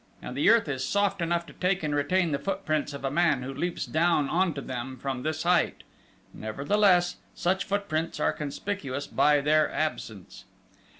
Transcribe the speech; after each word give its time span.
And 0.19 0.35
the 0.35 0.49
earth 0.49 0.67
is 0.67 0.83
soft 0.83 1.21
enough 1.21 1.45
to 1.45 1.53
take 1.53 1.83
and 1.83 1.93
retain 1.93 2.31
the 2.31 2.39
footprints 2.39 2.91
of 2.91 3.05
a 3.05 3.11
man 3.11 3.43
who 3.43 3.53
leaps 3.53 3.85
down 3.85 4.27
on 4.29 4.51
to 4.55 4.61
them 4.61 4.97
from 4.97 5.21
this 5.21 5.43
height!... 5.43 5.83
Nevertheless, 6.33 7.17
such 7.35 7.65
footprints 7.65 8.19
are 8.19 8.33
conspicuous 8.33 9.05
by 9.05 9.41
their 9.41 9.71
absence!" 9.71 10.45